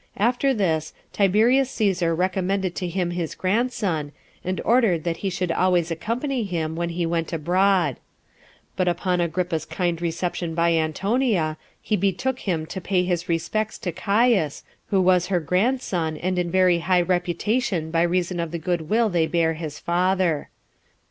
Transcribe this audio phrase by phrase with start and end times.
[0.17, 5.51] After this, Tiberius Cæsar recommended to him his grandson, 20 and ordered that he should
[5.51, 7.97] always accompany him when he went abroad.
[8.75, 13.91] But upon Agrippa's kind reception by Antonia, he betook him to pay his respects to
[13.91, 18.89] Caius, who was her grandson, and in very high reputation by reason of the good
[18.89, 20.49] will they bare his father.